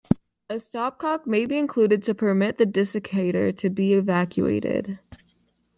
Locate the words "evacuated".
3.93-4.97